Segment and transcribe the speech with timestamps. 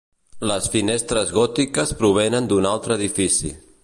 [0.51, 3.53] Les finestres gòtiques provenen d'un altre edifici.